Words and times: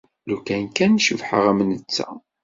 Lukan 0.27 0.63
kan 0.75 0.91
cebḥeɣ 1.05 1.43
am 1.51 1.59
netta. 1.69 2.07